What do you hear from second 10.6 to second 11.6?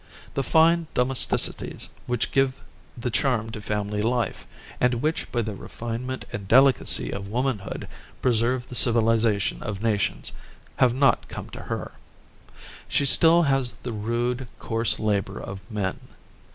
have not come to